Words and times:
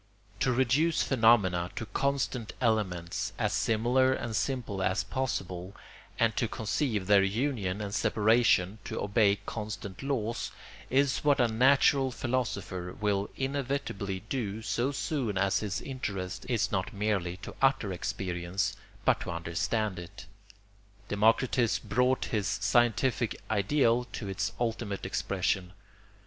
To 0.39 0.51
reduce 0.51 1.03
phenomena 1.03 1.69
to 1.75 1.85
constant 1.85 2.53
elements, 2.59 3.33
as 3.37 3.53
similar 3.53 4.13
and 4.13 4.35
simple 4.35 4.81
as 4.81 5.03
possible, 5.03 5.75
and 6.17 6.35
to 6.37 6.47
conceive 6.47 7.05
their 7.05 7.21
union 7.21 7.81
and 7.81 7.93
separation 7.93 8.79
to 8.85 8.99
obey 8.99 9.35
constant 9.45 10.01
laws, 10.01 10.49
is 10.89 11.19
what 11.19 11.39
a 11.39 11.47
natural 11.47 12.09
philosopher 12.09 12.95
will 12.99 13.29
inevitably 13.37 14.21
do 14.21 14.63
so 14.63 14.91
soon 14.91 15.37
as 15.37 15.59
his 15.59 15.81
interest 15.81 16.47
is 16.49 16.71
not 16.71 16.91
merely 16.93 17.37
to 17.37 17.53
utter 17.61 17.93
experience 17.93 18.75
but 19.05 19.19
to 19.21 19.29
understand 19.29 19.99
it. 19.99 20.25
Democritus 21.09 21.77
brought 21.77 22.29
this 22.31 22.47
scientific 22.47 23.39
ideal 23.51 24.05
to 24.13 24.27
its 24.27 24.51
ultimate 24.59 25.05
expression. 25.05 25.73